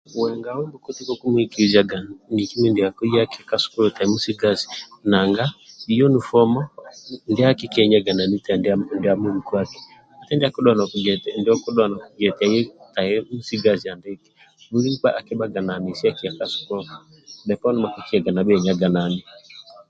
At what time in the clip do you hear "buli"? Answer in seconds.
14.69-14.87